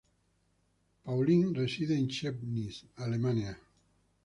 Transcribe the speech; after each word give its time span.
Pauline 1.03 1.53
reside 1.53 1.91
en 1.93 2.07
Chemnitz, 2.09 2.87
Alemania. 2.97 3.55